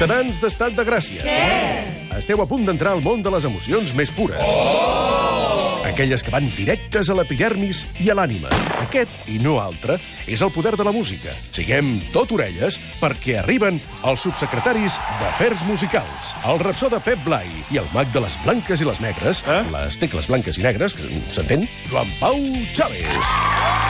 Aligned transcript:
Ciutadans 0.00 0.38
d'estat 0.40 0.72
de 0.72 0.84
Gràcia. 0.88 1.20
Què? 1.20 2.14
Esteu 2.16 2.40
a 2.40 2.46
punt 2.48 2.62
d'entrar 2.64 2.94
al 2.96 3.02
món 3.04 3.20
de 3.20 3.28
les 3.34 3.44
emocions 3.44 3.90
més 3.92 4.08
pures. 4.16 4.40
Oh! 4.40 5.82
Aquelles 5.84 6.24
que 6.24 6.32
van 6.32 6.46
directes 6.56 7.10
a 7.12 7.16
l'epidermis 7.18 7.82
i 8.00 8.08
a 8.08 8.16
l'ànima. 8.16 8.48
Aquest, 8.80 9.12
i 9.28 9.36
no 9.44 9.58
altre, 9.60 9.98
és 10.24 10.40
el 10.40 10.54
poder 10.56 10.72
de 10.80 10.88
la 10.88 10.94
música. 10.96 11.36
Siguem 11.52 11.92
tot 12.14 12.32
orelles 12.32 12.80
perquè 12.96 13.42
arriben 13.42 13.76
els 14.08 14.24
subsecretaris 14.24 14.96
d'Afers 15.20 15.68
Musicals, 15.68 16.32
el 16.48 16.64
rapsó 16.64 16.88
de 16.88 17.04
Pep 17.04 17.20
Blai 17.28 17.52
i 17.68 17.84
el 17.84 17.92
mag 17.92 18.08
de 18.16 18.24
les 18.24 18.40
blanques 18.46 18.80
i 18.80 18.88
les 18.88 19.04
negres, 19.04 19.44
eh? 19.52 19.62
les 19.76 20.00
tecles 20.00 20.32
blanques 20.32 20.56
i 20.56 20.64
negres, 20.64 20.96
s'entén? 21.28 21.68
Joan 21.92 22.08
Pau 22.24 22.40
Chávez. 22.72 23.10
Doble 23.20 23.89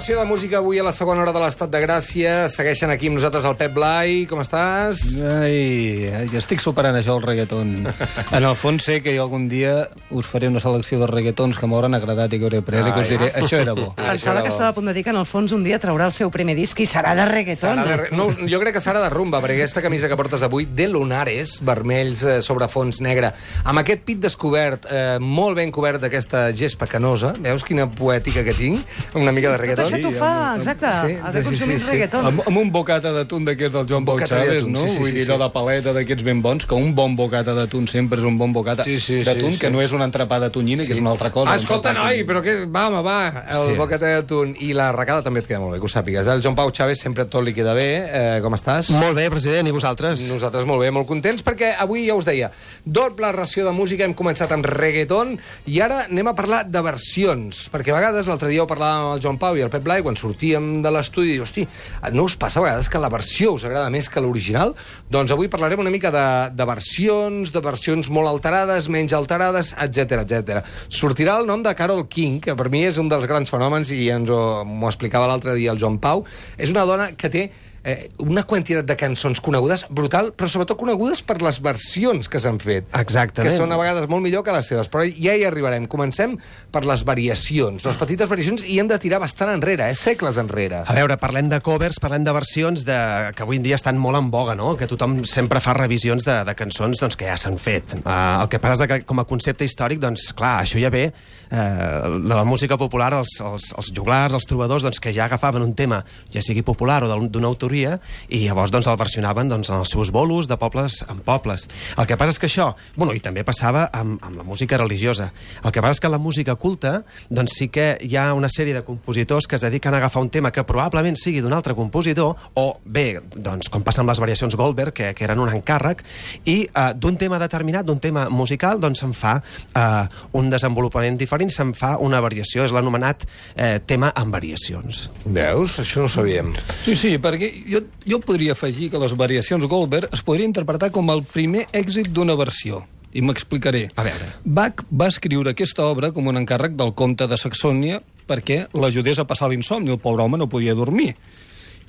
ració 0.00 0.18
de 0.18 0.24
música 0.24 0.56
avui 0.56 0.78
a 0.80 0.82
la 0.82 0.92
segona 0.96 1.20
hora 1.20 1.32
de 1.36 1.40
l'Estat 1.42 1.68
de 1.68 1.80
Gràcia. 1.82 2.46
Segueixen 2.48 2.88
aquí 2.88 3.10
amb 3.10 3.18
nosaltres 3.18 3.44
el 3.44 3.52
Pep 3.58 3.74
Blai. 3.76 4.22
Com 4.30 4.40
estàs? 4.40 5.02
Ai, 5.20 6.06
ai, 6.22 6.30
estic 6.40 6.62
superant 6.64 6.96
això, 6.96 7.18
el 7.18 7.26
reggaeton. 7.26 7.74
En 8.38 8.46
el 8.46 8.54
fons 8.56 8.84
sé 8.86 9.00
que 9.04 9.12
jo 9.12 9.26
algun 9.26 9.44
dia 9.50 9.90
us 10.16 10.24
faré 10.30 10.48
una 10.48 10.60
selecció 10.62 10.96
de 11.02 11.08
reggaetons 11.10 11.58
que 11.60 11.68
m'hauran 11.68 11.92
agradat 11.98 12.32
i 12.32 12.38
que 12.40 12.46
hauré 12.48 12.60
pres 12.64 12.86
i 12.88 12.94
que 12.94 13.02
us 13.02 13.10
diré, 13.12 13.28
això 13.42 13.58
era 13.60 13.74
bo. 13.76 13.90
Pensava 13.98 14.40
que 14.40 14.48
estava 14.48 14.70
a 14.70 14.76
punt 14.76 14.88
de 14.88 14.94
dir 14.96 15.02
que 15.04 15.12
en 15.12 15.18
el 15.20 15.26
fons 15.28 15.52
un 15.52 15.64
dia 15.66 15.80
traurà 15.82 16.06
el 16.08 16.14
seu 16.16 16.30
primer 16.32 16.54
disc 16.56 16.80
i 16.80 16.86
serà 16.88 17.12
de 17.18 17.26
reggaeton. 17.28 17.76
Serà 17.82 17.84
de... 17.90 17.98
re- 18.04 18.10
No, 18.16 18.28
jo 18.48 18.60
crec 18.62 18.78
que 18.78 18.82
serà 18.84 19.02
de 19.04 19.10
rumba, 19.12 19.42
perquè 19.44 19.58
aquesta 19.58 19.82
camisa 19.84 20.08
que 20.08 20.16
portes 20.16 20.44
avui, 20.46 20.64
de 20.64 20.88
lunares, 20.88 21.58
vermells 21.66 22.22
eh, 22.24 22.38
sobre 22.46 22.70
fons 22.72 23.02
negre, 23.04 23.34
amb 23.66 23.82
aquest 23.84 24.06
pit 24.08 24.22
descobert, 24.24 24.88
eh, 24.88 25.18
molt 25.20 25.58
ben 25.60 25.74
cobert 25.74 26.00
d'aquesta 26.06 26.46
gespa 26.56 26.88
canosa, 26.88 27.34
veus 27.42 27.66
quina 27.68 27.90
poètica 27.90 28.46
que 28.46 28.56
tinc? 28.56 28.86
Una 29.18 29.34
mica 29.36 29.52
de 29.52 29.60
reggaeton. 29.60 29.89
Això 29.90 30.00
t'ho 30.06 30.12
fa, 30.16 30.30
exacte, 30.56 30.86
Sí, 31.00 31.16
haver 31.20 31.32
sí, 31.32 31.42
sí, 31.42 31.48
consumit 31.50 31.78
sí, 31.78 31.84
sí. 31.84 31.90
reggaeton. 31.90 32.26
Amb, 32.30 32.40
amb 32.46 32.58
un 32.62 32.70
bocata 32.72 33.12
d'atún 33.12 33.44
d'aquests 33.44 33.74
del 33.74 33.86
Joan 33.90 34.04
Pau 34.08 34.18
Chávez, 34.20 34.66
no? 34.66 34.80
sí, 34.80 34.88
sí, 34.88 34.98
Vull 35.00 35.08
sí, 35.10 35.14
dir, 35.18 35.24
sí. 35.24 35.30
allò 35.30 35.38
de 35.44 35.50
paleta 35.52 35.92
d'aquests 35.96 36.24
ben 36.24 36.40
bons, 36.42 36.66
que 36.66 36.74
un 36.74 36.94
bon 36.94 37.16
bocata 37.16 37.54
d'atún 37.54 37.88
sempre 37.88 38.18
és 38.18 38.24
un 38.24 38.38
bon 38.38 38.52
bocata 38.52 38.84
Sí, 38.84 38.98
sí, 39.00 39.18
sí, 39.20 39.24
d'atún, 39.24 39.52
sí. 39.52 39.58
que 39.58 39.70
no 39.70 39.82
és 39.82 39.92
un 39.92 40.02
entrepà 40.02 40.38
de 40.40 40.50
tonyina, 40.50 40.84
que 40.86 40.92
és 40.94 41.00
una 41.00 41.10
altra 41.10 41.30
cosa. 41.30 41.52
Ah, 41.52 41.56
escolta, 41.56 41.92
noi, 41.92 42.22
de 42.22 42.26
però 42.28 42.42
què... 42.44 42.56
Va, 42.70 42.86
home, 42.88 43.02
va, 43.02 43.44
el 43.50 43.56
Sí. 43.56 43.68
sí. 43.72 43.76
bocata 43.78 44.06
d'atún 44.14 44.54
i 44.60 44.72
la 44.72 44.90
recada 44.92 45.22
també 45.22 45.40
et 45.40 45.46
queda 45.48 45.60
molt 45.60 45.72
bé, 45.74 45.78
que 45.82 45.86
ho 45.86 45.92
sàpigues. 45.92 46.26
El 46.30 46.42
Joan 46.42 46.54
Pau 46.54 46.70
Chávez 46.70 47.00
sempre 47.00 47.24
tot 47.26 47.44
li 47.44 47.52
queda 47.54 47.74
bé. 47.74 47.88
Eh, 48.10 48.40
com 48.42 48.54
estàs? 48.54 48.90
Molt 48.94 49.16
bé, 49.16 49.28
president, 49.30 49.66
i 49.66 49.74
vosaltres? 49.74 50.20
Nosaltres 50.30 50.64
molt 50.68 50.80
bé, 50.80 50.90
molt 50.90 51.06
contents, 51.08 51.42
perquè 51.44 51.74
avui 51.78 52.06
ja 52.06 52.14
us 52.14 52.24
deia, 52.28 52.50
doble 52.84 53.30
ració 53.32 53.64
de 53.66 53.72
música, 53.72 54.04
hem 54.04 54.14
començat 54.14 54.50
amb 54.52 54.66
reggaeton, 54.66 55.36
i 55.66 55.80
ara 55.80 56.04
anem 56.08 56.28
a 56.30 56.34
parlar 56.34 56.64
de 56.68 56.80
versions, 56.82 57.68
perquè 57.72 57.90
a 57.92 57.96
vegades, 57.98 58.26
l'altre 58.28 58.48
dia 58.48 58.62
ho 58.62 58.66
parlàvem 58.70 59.06
amb 59.06 59.14
el 59.16 59.22
Joan 59.24 59.38
Pau 59.40 59.56
i 59.56 59.62
el 59.64 59.70
Pep 59.72 59.79
Blai, 59.84 60.02
quan 60.04 60.18
sortíem 60.18 60.80
de 60.84 60.92
l'estudi, 60.92 61.38
hosti, 61.42 61.66
no 62.14 62.26
us 62.28 62.36
passa 62.40 62.60
a 62.60 62.64
vegades 62.64 62.90
que 62.90 63.00
la 63.02 63.10
versió 63.12 63.54
us 63.56 63.64
agrada 63.68 63.90
més 63.92 64.10
que 64.10 64.22
l'original? 64.22 64.74
Doncs 65.10 65.32
avui 65.34 65.50
parlarem 65.52 65.82
una 65.82 65.92
mica 65.92 66.12
de, 66.14 66.26
de 66.56 66.66
versions, 66.68 67.52
de 67.54 67.64
versions 67.64 68.10
molt 68.12 68.30
alterades, 68.30 68.90
menys 68.92 69.16
alterades, 69.16 69.72
etc 69.80 70.22
etc. 70.22 70.60
Sortirà 70.88 71.38
el 71.40 71.48
nom 71.48 71.64
de 71.64 71.74
Carol 71.78 72.06
King, 72.10 72.38
que 72.44 72.56
per 72.58 72.68
mi 72.72 72.84
és 72.88 73.00
un 73.00 73.10
dels 73.10 73.26
grans 73.30 73.50
fenòmens, 73.50 73.90
i 73.96 74.08
ens 74.12 74.30
ho, 74.30 74.40
m'ho 74.68 74.90
explicava 74.90 75.30
l'altre 75.30 75.56
dia 75.58 75.74
el 75.74 75.80
Joan 75.80 75.98
Pau, 76.02 76.24
és 76.58 76.72
una 76.72 76.86
dona 76.88 77.12
que 77.16 77.32
té 77.32 77.48
eh, 77.84 78.10
una 78.20 78.42
quantitat 78.48 78.84
de 78.86 78.96
cançons 78.98 79.40
conegudes 79.40 79.86
brutal, 79.90 80.32
però 80.36 80.48
sobretot 80.50 80.78
conegudes 80.80 81.22
per 81.26 81.38
les 81.42 81.60
versions 81.62 82.28
que 82.28 82.40
s'han 82.42 82.58
fet. 82.60 82.88
Exactament. 82.98 83.48
Que 83.50 83.56
són 83.56 83.72
a 83.72 83.78
vegades 83.80 84.08
molt 84.10 84.22
millor 84.24 84.44
que 84.44 84.52
les 84.54 84.66
seves, 84.68 84.88
però 84.92 85.04
ja 85.08 85.34
hi 85.36 85.44
arribarem. 85.48 85.86
Comencem 85.90 86.36
per 86.72 86.84
les 86.88 87.04
variacions, 87.08 87.84
les 87.88 87.96
petites 88.00 88.28
variacions, 88.30 88.64
i 88.68 88.78
hem 88.80 88.88
de 88.90 88.98
tirar 89.02 89.20
bastant 89.22 89.52
enrere, 89.54 89.90
eh? 89.90 89.94
segles 89.98 90.38
enrere. 90.40 90.82
A 90.86 90.96
veure, 90.96 91.16
parlem 91.20 91.48
de 91.50 91.60
covers, 91.64 91.98
parlem 92.02 92.24
de 92.26 92.32
versions 92.36 92.84
de... 92.86 92.98
que 93.36 93.42
avui 93.46 93.56
en 93.60 93.64
dia 93.66 93.78
estan 93.80 93.98
molt 94.00 94.18
en 94.20 94.30
boga, 94.30 94.54
no? 94.58 94.74
Que 94.76 94.88
tothom 94.90 95.20
sempre 95.28 95.60
fa 95.60 95.74
revisions 95.76 96.24
de, 96.26 96.40
de 96.46 96.54
cançons 96.58 97.00
doncs, 97.00 97.16
que 97.16 97.28
ja 97.28 97.36
s'han 97.40 97.58
fet. 97.60 97.96
Uh, 98.04 98.42
el 98.44 98.48
que 98.52 98.60
passa 98.62 98.84
és 98.86 98.90
que 98.92 99.00
com 99.08 99.20
a 99.22 99.26
concepte 99.28 99.64
històric, 99.66 100.00
doncs, 100.02 100.30
clar, 100.36 100.60
això 100.64 100.80
ja 100.82 100.90
ve 100.92 101.06
uh, 101.10 102.18
de 102.20 102.34
la 102.34 102.44
música 102.44 102.76
popular, 102.80 103.12
els, 103.20 103.36
els, 103.44 103.70
els 103.78 103.90
juglars, 103.96 104.34
els 104.36 104.46
trobadors, 104.48 104.84
doncs, 104.86 105.00
que 105.02 105.12
ja 105.16 105.26
agafaven 105.26 105.62
un 105.64 105.74
tema, 105.74 106.02
ja 106.32 106.42
sigui 106.44 106.62
popular 106.66 107.02
o 107.04 107.10
d'un- 107.10 107.30
d'una 107.30 107.50
autoria, 107.70 107.98
i 108.28 108.42
llavors 108.44 108.72
doncs, 108.74 108.88
el 108.90 108.98
versionaven 108.98 109.48
doncs, 109.50 109.70
en 109.70 109.78
els 109.80 109.92
seus 109.94 110.10
bolos 110.10 110.48
de 110.50 110.56
pobles 110.58 111.04
en 111.08 111.20
pobles. 111.22 111.68
El 111.96 112.06
que 112.06 112.18
passa 112.18 112.34
és 112.34 112.40
que 112.42 112.48
això... 112.50 112.72
Bueno, 112.96 113.14
i 113.14 113.22
també 113.22 113.44
passava 113.46 113.86
amb, 113.94 114.18
amb 114.26 114.40
la 114.40 114.44
música 114.44 114.78
religiosa. 114.78 115.30
El 115.62 115.72
que 115.72 115.82
passa 115.82 115.98
és 115.98 116.02
que 116.02 116.10
la 116.10 116.18
música 116.18 116.56
culta 116.56 117.02
doncs 117.30 117.54
sí 117.58 117.68
que 117.70 117.92
hi 118.02 118.16
ha 118.18 118.32
una 118.34 118.50
sèrie 118.50 118.74
de 118.74 118.82
compositors 118.82 119.46
que 119.46 119.56
es 119.56 119.62
dediquen 119.62 119.94
a 119.94 120.00
agafar 120.00 120.22
un 120.22 120.30
tema 120.30 120.50
que 120.50 120.64
probablement 120.66 121.16
sigui 121.16 121.42
d'un 121.44 121.54
altre 121.54 121.76
compositor, 121.78 122.34
o 122.54 122.66
bé, 122.84 123.20
doncs, 123.34 123.70
com 123.70 123.84
passa 123.86 124.02
amb 124.02 124.10
les 124.10 124.20
variacions 124.22 124.56
Goldberg, 124.58 124.94
que, 124.96 125.12
que 125.14 125.26
eren 125.26 125.42
un 125.42 125.52
encàrrec, 125.52 126.02
i 126.50 126.64
uh, 126.66 126.90
d'un 126.96 127.18
tema 127.20 127.38
determinat, 127.38 127.86
d'un 127.86 128.00
tema 128.02 128.26
musical, 128.30 128.80
doncs 128.82 129.04
se'n 129.04 129.14
fa 129.14 129.36
uh, 129.38 130.10
un 130.38 130.50
desenvolupament 130.50 131.18
diferent, 131.20 131.52
se'n 131.54 131.74
fa 131.78 131.94
una 132.02 132.20
variació, 132.24 132.66
és 132.66 132.74
l'anomenat 132.74 133.26
eh, 133.54 133.78
tema 133.86 134.10
amb 134.16 134.34
variacions. 134.34 135.06
Veus? 135.24 135.78
Això 135.82 136.04
no 136.04 136.08
ho 136.08 136.12
sabíem. 136.12 136.52
Sí, 136.84 136.96
sí, 136.96 137.14
perquè 137.22 137.50
jo, 137.68 137.82
jo 138.06 138.20
podria 138.24 138.52
afegir 138.56 138.90
que 138.92 139.00
les 139.00 139.16
variacions 139.16 139.66
Goldberg 139.68 140.12
es 140.14 140.22
podria 140.26 140.48
interpretar 140.48 140.90
com 140.94 141.10
el 141.12 141.24
primer 141.24 141.66
èxit 141.72 142.10
d'una 142.14 142.36
versió. 142.38 142.84
I 143.12 143.24
m'explicaré. 143.26 143.88
A 143.98 144.04
veure. 144.06 144.28
Bach 144.44 144.84
va 144.90 145.08
escriure 145.10 145.50
aquesta 145.50 145.88
obra 145.90 146.12
com 146.14 146.30
un 146.30 146.38
encàrrec 146.38 146.76
del 146.78 146.94
comte 146.94 147.26
de 147.26 147.38
Saxònia 147.40 147.98
perquè 148.30 148.68
l'ajudés 148.70 149.18
a 149.18 149.26
passar 149.26 149.50
l'insomni. 149.50 149.90
El 149.90 149.98
pobre 149.98 150.22
home 150.22 150.38
no 150.38 150.48
podia 150.50 150.76
dormir. 150.78 151.16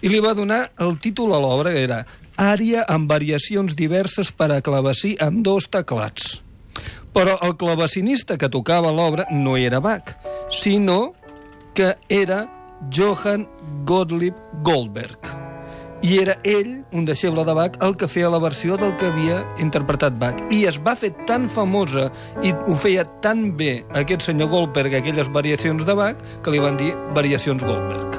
I 0.02 0.10
li 0.10 0.22
va 0.24 0.34
donar 0.34 0.72
el 0.82 0.98
títol 0.98 1.36
a 1.36 1.42
l'obra, 1.42 1.76
que 1.76 1.84
era 1.86 2.00
Ària 2.42 2.88
amb 2.90 3.12
variacions 3.12 3.76
diverses 3.78 4.32
per 4.34 4.50
a 4.56 4.62
clavecí 4.66 5.14
amb 5.22 5.44
dos 5.46 5.70
teclats. 5.70 6.40
Però 7.14 7.36
el 7.46 7.54
clavecinista 7.60 8.40
que 8.40 8.50
tocava 8.50 8.90
l'obra 8.96 9.28
no 9.30 9.58
era 9.60 9.84
Bach, 9.84 10.16
sinó 10.50 11.14
que 11.76 11.94
era 12.10 12.48
Johann 12.90 13.46
Gottlieb 13.86 14.36
Goldberg. 14.64 15.51
I 16.02 16.18
era 16.18 16.40
ell, 16.44 16.82
un 16.98 17.06
deixeble 17.06 17.44
de 17.46 17.54
Bach, 17.54 17.76
el 17.86 17.94
que 17.94 18.08
feia 18.10 18.30
la 18.34 18.40
versió 18.42 18.74
del 18.78 18.96
que 18.98 19.12
havia 19.12 19.44
interpretat 19.62 20.16
Bach. 20.18 20.40
I 20.50 20.64
es 20.66 20.80
va 20.82 20.96
fer 20.98 21.12
tan 21.30 21.46
famosa 21.46 22.08
i 22.42 22.56
ho 22.56 22.78
feia 22.82 23.06
tan 23.22 23.52
bé 23.58 23.84
aquest 23.94 24.26
senyor 24.26 24.50
Goldberg, 24.50 24.96
aquelles 24.98 25.30
variacions 25.30 25.86
de 25.86 25.94
Bach, 25.94 26.26
que 26.42 26.54
li 26.56 26.64
van 26.64 26.80
dir 26.82 26.96
variacions 27.14 27.62
Goldberg. 27.62 28.18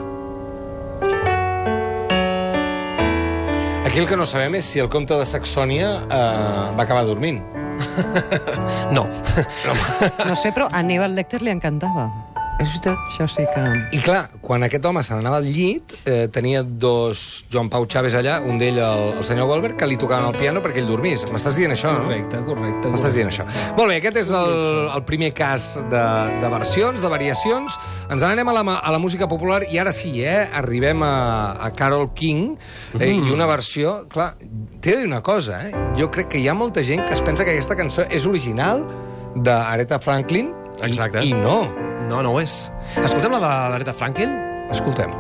Aquí 3.83 3.99
el 3.99 4.07
que 4.09 4.17
no 4.17 4.25
sabem 4.31 4.55
és 4.57 4.65
si 4.65 4.79
el 4.81 4.89
comte 4.89 5.19
de 5.19 5.27
Saxònia 5.27 5.89
eh, 6.07 6.69
va 6.79 6.87
acabar 6.87 7.03
dormint. 7.11 7.43
No. 8.95 9.09
No 10.29 10.37
sé, 10.37 10.53
però 10.55 10.69
a 10.71 10.79
Aníbal 10.85 11.17
Lecter 11.19 11.43
li 11.43 11.51
encantava. 11.51 12.32
És 12.63 12.71
veritat. 12.71 12.99
Això 13.11 13.25
sí 13.27 13.43
que... 13.51 13.63
I 13.97 14.01
clar, 14.05 14.21
quan 14.45 14.63
aquest 14.63 14.85
home 14.87 15.01
se 15.03 15.17
n'anava 15.17 15.41
al 15.41 15.47
llit, 15.51 15.95
eh, 16.07 16.29
tenia 16.31 16.61
dos 16.63 17.43
Joan 17.51 17.67
Pau 17.73 17.87
Chávez 17.91 18.15
allà, 18.15 18.37
un 18.47 18.61
d'ell 18.61 18.79
el, 18.79 19.03
el 19.19 19.25
senyor 19.27 19.49
Goldberg, 19.51 19.75
que 19.81 19.89
li 19.91 19.97
tocaven 19.99 20.29
el 20.31 20.37
piano 20.39 20.63
perquè 20.63 20.79
ell 20.83 20.87
dormís. 20.87 21.25
M'estàs 21.33 21.57
dient 21.59 21.75
això, 21.75 21.91
no? 21.97 22.05
Correcte, 22.07 22.43
correcte. 22.47 22.93
M'estàs 22.93 23.17
dient 23.17 23.33
això. 23.33 23.47
Molt 23.79 23.91
bé, 23.91 23.97
aquest 23.99 24.21
és 24.23 24.31
el, 24.39 24.55
el 24.95 25.03
primer 25.09 25.33
cas 25.35 25.73
de, 25.91 26.05
de 26.45 26.53
versions, 26.55 27.03
de 27.03 27.11
variacions. 27.11 27.79
Ens 28.13 28.23
n'anem 28.23 28.53
a, 28.53 28.57
la, 28.61 28.65
a 28.79 28.95
la 28.95 29.01
música 29.03 29.27
popular 29.29 29.63
i 29.73 29.81
ara 29.83 29.91
sí, 29.97 30.15
eh? 30.23 30.45
Arribem 30.63 31.03
a, 31.03 31.13
a 31.67 31.73
Carol 31.79 32.13
King 32.15 32.53
eh, 33.01 33.11
Mm. 33.13 33.27
i 33.27 33.33
una 33.35 33.47
versió... 33.51 34.05
Clar, 34.13 34.35
t'he 34.39 34.93
de 34.95 35.01
dir 35.03 35.09
una 35.11 35.23
cosa, 35.25 35.59
eh? 35.67 35.73
Jo 35.99 36.07
crec 36.15 36.31
que 36.37 36.39
hi 36.41 36.47
ha 36.49 36.55
molta 36.55 36.85
gent 36.87 37.03
que 37.09 37.17
es 37.17 37.23
pensa 37.27 37.43
que 37.45 37.57
aquesta 37.57 37.75
cançó 37.79 38.07
és 38.09 38.25
original 38.31 38.85
d'Aretha 39.35 39.99
Franklin 40.03 40.53
i, 40.83 40.87
Exacte. 40.91 41.25
i 41.27 41.33
no. 41.35 41.65
No, 42.09 42.23
no 42.23 42.33
ho 42.35 42.41
és. 42.43 42.71
Escoltem 43.03 43.37
la 43.37 43.43
de 43.43 43.53
l'Aretha 43.75 43.97
Franklin? 43.97 44.35
Escoltem. 44.71 45.15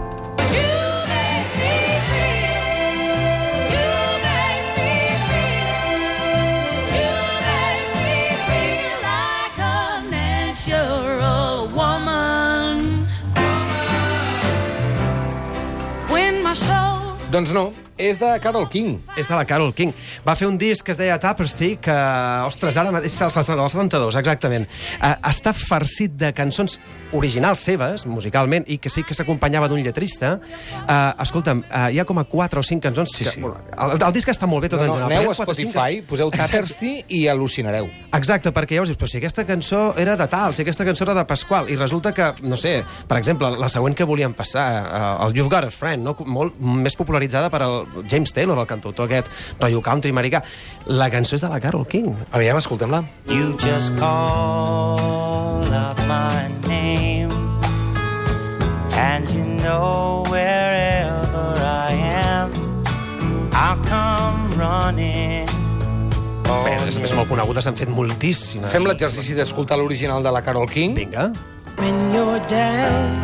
Doncs 17.32 17.54
no, 17.56 17.70
és 17.98 18.18
de 18.18 18.30
Carol 18.42 18.68
King. 18.72 18.98
És 19.16 19.28
de 19.28 19.36
la 19.36 19.44
Carol 19.48 19.72
King. 19.76 19.92
Va 20.26 20.34
fer 20.38 20.48
un 20.48 20.56
disc 20.58 20.84
que 20.86 20.92
es 20.94 20.98
deia 20.98 21.18
Tapestry, 21.22 21.76
que, 21.82 21.94
ostres, 22.46 22.76
ara 22.80 22.90
mateix, 22.94 23.12
és 23.12 23.18
del 23.20 23.58
del 23.60 23.68
72, 23.70 24.16
exactament. 24.20 24.66
Uh, 24.98 25.14
està 25.30 25.52
farcit 25.56 26.14
de 26.18 26.32
cançons 26.36 26.78
originals 27.12 27.60
seves, 27.60 28.06
musicalment, 28.08 28.64
i 28.72 28.78
que 28.80 28.88
sí 28.90 29.02
que 29.04 29.14
s'acompanyava 29.14 29.68
d'un 29.68 29.82
lletrista. 29.84 30.38
Uh, 30.82 31.22
escolta'm, 31.22 31.60
uh, 31.68 31.88
hi 31.92 32.00
ha 32.00 32.06
com 32.08 32.18
a 32.18 32.24
4 32.24 32.60
o 32.60 32.66
5 32.66 32.80
cançons... 32.88 33.12
Sí, 33.12 33.24
que, 33.24 33.30
sí. 33.36 33.42
El, 33.44 33.96
el 33.98 34.12
disc 34.16 34.28
està 34.32 34.48
molt 34.48 34.64
bé, 34.64 34.72
tot 34.72 34.80
No, 34.80 34.86
en 34.86 34.90
no, 34.90 34.96
general. 35.02 35.18
aneu 35.20 35.30
a 35.30 35.36
Spotify, 35.36 36.00
que- 36.00 36.06
poseu 36.08 36.32
Exacte. 36.32 36.56
Tapestry 36.56 36.94
i 37.20 37.26
al·lucinareu. 37.30 37.90
Exacte, 38.16 38.52
perquè 38.56 38.76
llavors 38.78 38.90
dius, 38.92 38.98
però 39.00 39.10
si 39.10 39.20
aquesta 39.20 39.44
cançó 39.48 39.82
era 40.00 40.16
de 40.16 40.26
tal, 40.32 40.54
si 40.56 40.62
aquesta 40.64 40.84
cançó 40.88 41.04
era 41.04 41.14
de 41.20 41.24
Pasqual, 41.28 41.68
i 41.70 41.76
resulta 41.76 42.12
que, 42.16 42.32
no 42.42 42.56
sé, 42.56 42.78
per 43.08 43.18
exemple, 43.20 43.50
la 43.60 43.68
següent 43.72 43.94
que 43.98 44.04
volíem 44.08 44.32
passar, 44.34 44.66
uh, 44.82 45.26
el 45.26 45.36
You've 45.36 45.52
Got 45.52 45.68
a 45.68 45.70
Friend, 45.70 46.02
no? 46.02 46.16
molt 46.26 46.58
més 46.58 46.96
popularitzada 46.96 47.50
per 47.52 47.62
el 47.82 48.08
James 48.08 48.32
Taylor, 48.32 48.58
el 48.58 48.66
cantautor 48.66 49.06
aquest, 49.10 49.30
rotllo 49.60 49.82
country 49.82 50.12
americà. 50.14 50.42
La 50.86 51.10
cançó 51.10 51.36
és 51.36 51.44
de 51.44 51.50
la 51.52 51.60
Carol 51.60 51.86
King. 51.86 52.14
Aviam, 52.32 52.58
escoltem-la. 52.58 53.02
You 53.28 53.56
just 53.60 53.94
call 53.98 55.66
out 55.72 55.98
my 56.08 56.48
name, 56.68 57.32
and 58.96 59.30
you 59.30 59.44
know 59.62 60.24
wherever 60.30 61.54
I 61.60 61.94
am, 62.24 62.52
I'll 63.52 63.80
come 63.86 64.52
running. 64.58 65.48
Bé, 66.52 66.76
és 66.86 66.98
més 67.00 67.14
molt 67.16 67.30
conegudes, 67.30 67.64
s'han 67.64 67.78
fet 67.78 67.88
moltíssimes. 67.88 68.70
Fem 68.74 68.84
l'exercici 68.86 69.34
d'escoltar 69.38 69.78
l'original 69.80 70.22
de 70.22 70.30
la 70.34 70.42
Carol 70.44 70.68
King. 70.68 70.94
Vinga. 70.98 71.32
when 71.78 72.14
you're 72.14 72.38
down 72.48 73.16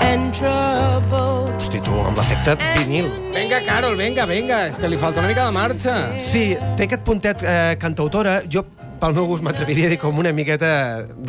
and 0.00 0.34
troubled. 0.34 1.39
Hosti, 1.60 1.76
tu, 1.84 1.92
amb 1.92 2.16
l'efecte 2.16 2.54
vinil. 2.78 3.10
Vinga, 3.34 3.58
Carol, 3.66 3.92
vinga, 3.98 4.24
vinga. 4.24 4.62
És 4.70 4.78
que 4.80 4.88
li 4.88 4.96
falta 4.96 5.20
una 5.20 5.28
mica 5.28 5.44
de 5.44 5.52
marxa. 5.52 5.96
Sí, 6.24 6.54
té 6.78 6.86
aquest 6.86 7.02
puntet 7.04 7.44
eh, 7.44 7.74
cantautora. 7.76 8.38
Jo, 8.48 8.62
pel 9.02 9.12
meu 9.12 9.28
gust, 9.28 9.44
m'atreviria 9.44 9.90
a 9.90 9.92
dir 9.92 9.98
com 10.00 10.16
una 10.22 10.32
miqueta 10.32 10.70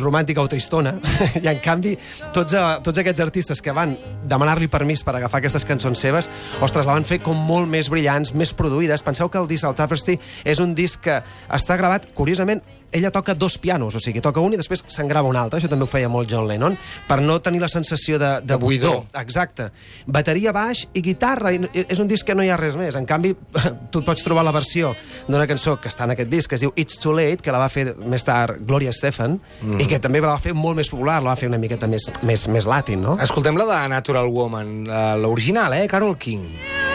romàntica 0.00 0.40
o 0.40 0.48
tristona. 0.48 0.94
I, 1.36 1.44
en 1.52 1.60
canvi, 1.60 1.98
tots, 2.32 2.56
eh, 2.56 2.64
tots 2.80 3.02
aquests 3.04 3.20
artistes 3.20 3.60
que 3.60 3.76
van 3.76 3.92
demanar-li 4.24 4.72
permís 4.72 5.04
per 5.04 5.18
agafar 5.18 5.42
aquestes 5.42 5.68
cançons 5.68 6.00
seves, 6.00 6.32
ostres, 6.64 6.88
la 6.88 6.96
van 6.96 7.04
fer 7.04 7.20
com 7.20 7.36
molt 7.36 7.68
més 7.68 7.92
brillants, 7.92 8.32
més 8.32 8.56
produïdes. 8.56 9.04
Penseu 9.04 9.28
que 9.28 9.42
el 9.42 9.52
disc 9.52 9.68
del 9.68 9.76
Tapestry 9.76 10.16
és 10.48 10.64
un 10.64 10.72
disc 10.72 11.04
que 11.04 11.20
està 11.52 11.76
gravat, 11.76 12.08
curiosament, 12.16 12.64
ella 12.92 13.10
toca 13.10 13.34
dos 13.34 13.58
pianos, 13.58 13.94
o 13.96 14.00
sigui, 14.00 14.20
toca 14.20 14.40
un 14.40 14.52
i 14.54 14.60
després 14.60 14.84
se'n 14.86 15.08
grava 15.08 15.28
un 15.28 15.36
altre, 15.36 15.58
això 15.58 15.70
també 15.70 15.86
ho 15.86 15.90
feia 15.90 16.10
molt 16.12 16.30
John 16.30 16.46
Lennon, 16.48 16.76
per 17.08 17.20
no 17.22 17.38
tenir 17.42 17.60
la 17.62 17.68
sensació 17.72 18.18
de, 18.20 18.34
de, 18.40 18.52
De 18.52 18.60
buidor. 18.60 19.04
Exacte. 19.18 19.70
Bateria, 20.06 20.52
baix 20.52 20.86
i 20.94 21.02
guitarra, 21.02 21.52
i 21.52 21.60
és 21.86 22.02
un 22.02 22.10
disc 22.10 22.26
que 22.26 22.36
no 22.36 22.44
hi 22.44 22.50
ha 22.52 22.58
res 22.60 22.76
més. 22.76 22.96
En 22.98 23.06
canvi, 23.08 23.34
tu 23.92 24.04
pots 24.04 24.22
trobar 24.24 24.44
la 24.44 24.52
versió 24.54 24.92
d'una 25.28 25.46
cançó 25.50 25.78
que 25.80 25.90
està 25.92 26.04
en 26.04 26.14
aquest 26.16 26.30
disc, 26.32 26.50
que 26.50 26.60
es 26.60 26.64
diu 26.66 26.72
It's 26.76 27.00
Too 27.02 27.16
Late, 27.16 27.42
que 27.42 27.54
la 27.54 27.62
va 27.62 27.70
fer 27.72 27.92
més 28.04 28.24
tard 28.28 28.60
Gloria 28.66 28.92
Estefan, 28.92 29.38
mm. 29.62 29.80
i 29.82 29.88
que 29.90 30.00
també 30.02 30.20
la 30.20 30.34
va 30.34 30.40
fer 30.42 30.54
molt 30.54 30.78
més 30.78 30.92
popular, 30.92 31.20
la 31.22 31.32
va 31.32 31.38
fer 31.40 31.50
una 31.50 31.60
miqueta 31.62 31.88
més, 31.90 32.10
més, 32.22 32.46
més 32.52 32.68
latin, 32.68 33.02
no? 33.02 33.16
Escoltem 33.22 33.58
la 33.58 33.68
de 33.72 33.82
Natural 33.96 34.28
Woman, 34.28 34.82
la- 34.88 35.16
l'original, 35.16 35.72
eh? 35.80 35.86
Carol 35.88 36.18
King. 36.20 36.91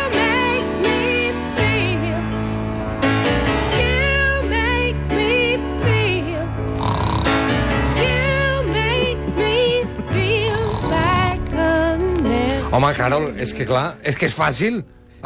Home, 12.77 12.91
Carol, 12.93 13.31
és 13.41 13.55
que 13.57 13.65
clar, 13.65 13.95
és 14.05 14.13
que 14.13 14.27
és 14.29 14.35
fàcil 14.37 14.75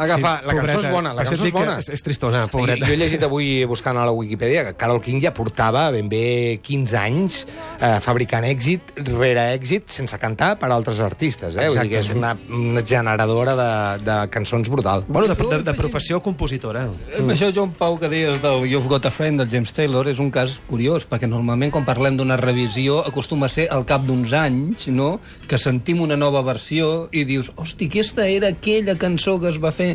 agafar... 0.04 0.34
la 0.46 0.56
cançó 0.58 0.78
és 0.80 0.88
bona, 0.92 1.14
la 1.16 1.26
cançó 1.26 1.46
és 1.46 1.54
bona. 1.54 1.76
És, 1.82 1.90
és 1.96 2.04
tristona, 2.04 2.44
pobreta. 2.52 2.86
Jo 2.86 2.94
he 2.94 2.98
llegit 3.00 3.26
avui, 3.26 3.50
buscant 3.70 3.98
a 3.98 4.06
la 4.08 4.14
Wikipedia, 4.16 4.64
que 4.68 4.74
Carol 4.78 5.00
King 5.04 5.22
ja 5.22 5.32
portava 5.36 5.88
ben 5.94 6.08
bé 6.12 6.58
15 6.64 6.98
anys 7.00 7.42
eh, 7.44 7.98
fabricant 8.04 8.46
èxit 8.48 8.94
rere 9.08 9.48
èxit 9.56 9.92
sense 9.92 10.18
cantar 10.22 10.54
per 10.60 10.70
altres 10.74 11.00
artistes. 11.04 11.56
Eh? 11.56 11.68
Vull 11.68 11.82
dir 11.86 11.94
que 11.94 12.02
és 12.02 12.12
una, 12.14 12.34
una 12.50 12.84
generadora 12.86 13.56
de, 13.58 13.70
de 14.06 14.18
cançons 14.32 14.70
brutal. 14.72 15.04
Bueno, 15.08 15.28
de, 15.30 15.36
de, 15.36 15.62
de 15.66 15.76
professió 15.78 16.20
compositora. 16.24 16.86
Mm. 17.18 17.34
Això, 17.34 17.52
John 17.54 17.74
Pau, 17.78 17.98
que 18.00 18.10
deies 18.12 18.40
del 18.42 18.66
You've 18.68 18.90
Got 18.90 19.08
a 19.08 19.14
Friend, 19.14 19.42
del 19.42 19.50
James 19.52 19.72
Taylor, 19.76 20.08
és 20.10 20.20
un 20.22 20.30
cas 20.34 20.58
curiós, 20.68 21.06
perquè 21.08 21.28
normalment 21.30 21.72
quan 21.74 21.86
parlem 21.88 22.18
d'una 22.18 22.38
revisió 22.40 23.00
acostuma 23.06 23.48
a 23.48 23.52
ser 23.52 23.68
al 23.72 23.86
cap 23.88 24.04
d'uns 24.06 24.34
anys, 24.36 24.88
no?, 24.92 25.14
que 25.48 25.58
sentim 25.60 26.02
una 26.04 26.16
nova 26.16 26.42
versió 26.46 27.08
i 27.12 27.24
dius, 27.28 27.52
hosti, 27.56 27.88
aquesta 27.90 28.26
era 28.28 28.52
aquella 28.54 28.96
cançó 29.00 29.38
que 29.40 29.50
es 29.52 29.60
va 29.62 29.72
fer. 29.74 29.91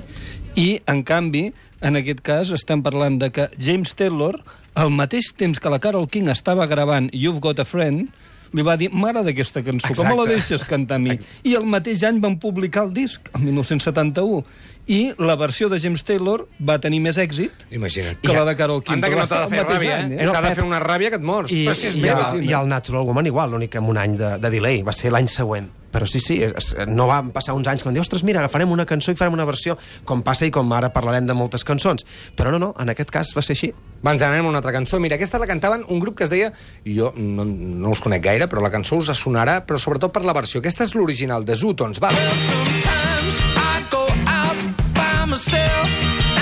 I, 0.58 0.82
en 0.90 1.04
canvi, 1.06 1.48
en 1.86 2.00
aquest 2.00 2.22
cas 2.26 2.52
estem 2.56 2.82
parlant 2.86 3.20
de 3.22 3.30
que 3.32 3.50
James 3.62 3.94
Taylor, 3.96 4.40
al 4.78 4.90
mateix 4.94 5.34
temps 5.38 5.60
que 5.62 5.70
la 5.70 5.80
Carol 5.80 6.08
King 6.10 6.30
estava 6.34 6.66
gravant 6.70 7.12
You've 7.14 7.40
Got 7.44 7.60
a 7.62 7.66
Friend, 7.66 8.08
li 8.56 8.64
va 8.64 8.78
dir, 8.80 8.88
mare 8.96 9.22
d'aquesta 9.26 9.60
cançó, 9.62 9.92
com 9.94 10.08
me 10.08 10.16
la 10.16 10.24
Exacte. 10.24 10.34
deixes 10.40 10.64
cantar 10.70 10.96
a 10.96 11.00
mi? 11.04 11.18
I 11.44 11.54
el 11.60 11.66
mateix 11.68 12.02
any 12.08 12.22
van 12.24 12.38
publicar 12.40 12.86
el 12.88 12.94
disc, 12.96 13.28
el 13.36 13.42
1971, 13.44 14.40
i 14.88 15.12
la 15.20 15.36
versió 15.36 15.68
de 15.68 15.82
James 15.84 16.06
Taylor 16.08 16.46
va 16.64 16.78
tenir 16.80 17.02
més 17.04 17.18
èxit 17.20 17.66
Imagina't. 17.76 18.22
que 18.24 18.32
la 18.32 18.46
de 18.48 18.56
Carol 18.56 18.80
King. 18.86 18.94
Anda 18.96 19.10
que 19.12 19.18
no 19.20 19.26
t'ha 19.28 19.42
de 19.44 19.50
fer 19.52 19.66
ràbia, 19.68 19.98
any, 20.06 20.14
eh? 20.16 20.26
No, 20.26 20.32
T'ha 20.32 20.42
de 20.48 20.54
fer 20.56 20.64
una 20.64 20.80
ràbia 20.80 21.10
que 21.12 21.20
et 21.20 21.26
mors. 21.28 21.52
I, 21.52 21.66
Però 21.68 21.76
si 21.76 21.88
és 21.92 21.98
i, 22.00 22.06
meva. 22.06 22.30
el, 22.38 22.46
I 22.48 22.54
el 22.56 22.70
Natural 22.72 23.04
Woman 23.06 23.28
igual, 23.28 23.52
l'únic 23.52 23.76
amb 23.82 23.92
un 23.92 24.00
any 24.00 24.16
de, 24.18 24.38
de 24.40 24.50
delay. 24.56 24.80
Va 24.88 24.96
ser 24.96 25.12
l'any 25.12 25.28
següent. 25.28 25.68
Però 25.98 26.06
sí, 26.06 26.20
sí, 26.22 26.36
es, 26.46 26.76
no 26.86 27.08
van 27.10 27.32
passar 27.34 27.56
uns 27.58 27.66
anys 27.72 27.82
quan 27.82 27.96
diu, 27.96 28.04
ostres, 28.06 28.22
mira, 28.22 28.38
agafarem 28.44 28.70
una 28.70 28.86
cançó 28.86 29.10
i 29.10 29.18
farem 29.18 29.34
una 29.34 29.48
versió, 29.50 29.74
com 30.06 30.22
passa 30.22 30.46
i 30.46 30.52
com 30.54 30.70
ara 30.78 30.92
parlarem 30.94 31.26
de 31.26 31.34
moltes 31.34 31.66
cançons. 31.66 32.06
Però 32.38 32.52
no, 32.54 32.60
no, 32.62 32.68
en 32.78 32.94
aquest 32.94 33.10
cas 33.10 33.32
va 33.34 33.42
ser 33.42 33.56
així. 33.58 33.72
Va, 34.06 34.12
ens 34.14 34.22
anem 34.22 34.46
a 34.46 34.52
una 34.52 34.62
altra 34.62 34.76
cançó. 34.76 35.00
Mira, 35.02 35.18
aquesta 35.18 35.42
la 35.42 35.48
cantaven 35.50 35.88
un 35.90 35.98
grup 36.04 36.20
que 36.20 36.28
es 36.28 36.30
deia... 36.30 36.52
Jo 36.86 37.10
no, 37.18 37.46
no 37.50 37.96
els 37.96 38.02
conec 38.06 38.22
gaire, 38.28 38.46
però 38.52 38.62
la 38.62 38.70
cançó 38.70 39.00
us 39.02 39.10
sonarà, 39.18 39.64
però 39.66 39.82
sobretot 39.82 40.14
per 40.14 40.22
la 40.28 40.38
versió. 40.38 40.62
Aquesta 40.62 40.86
és 40.86 40.94
l'original, 40.94 41.42
de 41.50 41.58
Zootons. 41.58 41.98
Va, 42.04 42.14
Sometimes 42.14 43.42
I 43.58 43.82
go 43.90 44.06
out 44.30 44.62
by 44.94 45.26
myself 45.34 45.90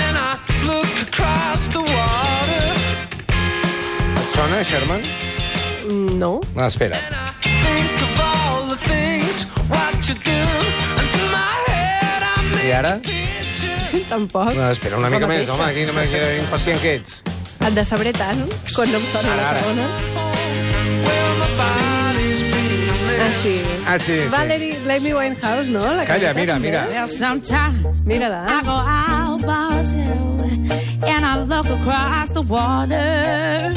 and 0.04 0.20
I 0.20 0.36
look 0.68 0.92
across 1.08 1.64
the 1.72 1.80
water. 1.80 2.76
et 4.20 4.36
sona, 4.36 4.60
Sherman? 4.68 5.08
No. 6.20 6.42
No, 6.54 6.66
espera. 6.68 7.00
Think 7.40 8.02
of 8.02 8.15
I 12.66 12.70
ara? 12.72 13.00
Tampoc. 14.10 14.52
No, 14.54 14.68
espera 14.70 14.98
una 15.00 15.10
mica 15.10 15.26
més, 15.26 15.48
home, 15.50 15.64
aquí 15.66 15.84
no 15.88 15.92
me 15.96 16.04
que 16.10 16.20
impacient 16.40 16.78
que 16.82 16.92
ets. 17.00 17.22
Et 17.66 17.74
decebré 17.74 18.12
tant 18.14 18.38
quan 18.76 18.90
no 18.92 19.00
em 19.00 19.06
sona 19.10 19.32
Ara, 19.32 19.40
la 19.42 19.48
ara. 19.50 19.60
segona. 19.64 19.86
Ah, 23.16 23.30
sí. 23.42 23.54
Ah, 23.86 23.98
sí, 23.98 24.12
sí. 24.22 24.28
Valerie, 24.30 24.78
l'Amy 24.86 25.12
Winehouse, 25.14 25.68
no? 25.72 25.82
La 25.96 26.04
Calla, 26.06 26.32
mira, 26.34 26.54
també. 26.54 26.70
mira. 26.70 27.06
Sometimes 27.08 28.02
I 28.04 28.06
Mira-la. 28.06 28.44
go 28.62 28.76
out 28.78 29.40
by 29.42 29.78
myself 29.78 30.42
and 31.08 31.24
I 31.26 31.38
look 31.42 31.66
across 31.66 32.30
the 32.30 32.42
water. 32.42 33.74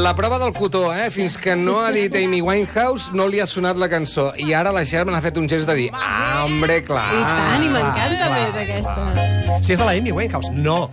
La 0.00 0.14
prova 0.14 0.38
del 0.38 0.52
cotó, 0.52 0.94
eh? 0.94 1.10
Fins 1.10 1.36
que 1.36 1.52
no 1.54 1.80
ha 1.84 1.90
dit 1.92 2.14
Amy 2.16 2.40
Winehouse, 2.40 3.12
no 3.12 3.26
li 3.28 3.36
ha 3.38 3.44
sonat 3.46 3.76
la 3.76 3.84
cançó. 3.92 4.30
I 4.40 4.54
ara 4.56 4.72
la 4.72 4.80
Sherman 4.88 5.12
ha 5.12 5.20
fet 5.20 5.36
un 5.36 5.44
gest 5.48 5.68
de 5.68 5.74
dir 5.76 5.88
ah, 5.92 6.46
hombre, 6.46 6.78
clar. 6.86 7.04
I 7.12 7.20
tant, 7.26 7.66
i 7.66 7.68
m'encanta 7.74 8.30
més 8.32 8.56
aquesta. 8.62 9.58
Si 9.60 9.74
és 9.76 9.82
de 9.82 9.84
la 9.84 9.92
Amy 10.00 10.14
Winehouse, 10.16 10.48
no. 10.56 10.86